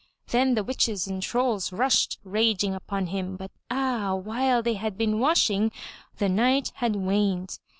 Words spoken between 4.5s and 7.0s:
they had been washing, the night had